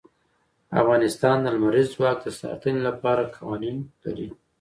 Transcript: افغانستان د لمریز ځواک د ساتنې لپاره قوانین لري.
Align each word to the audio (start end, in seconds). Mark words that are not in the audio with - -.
افغانستان 0.81 1.37
د 1.41 1.45
لمریز 1.55 1.87
ځواک 1.95 2.17
د 2.23 2.27
ساتنې 2.41 2.81
لپاره 2.87 3.31
قوانین 3.37 3.77
لري. 4.03 4.29